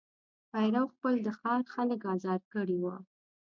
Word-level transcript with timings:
پیرو 0.51 0.83
خپل 0.93 1.13
د 1.25 1.27
ښار 1.39 1.61
خلک 1.73 2.01
آزار 2.13 2.41
کړي 2.53 2.77
وه. 2.83 2.95